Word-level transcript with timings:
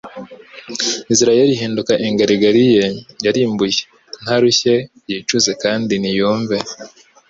Israheli 1.13 1.51
ihinduka 1.53 1.93
ingarigari 2.07 2.63
ye 2.75 2.85
yarimbuye 3.25 3.79
ntarushye 4.23 4.73
yicuza 5.09 5.51
kandi 5.63 5.93
niyumve 6.01 6.57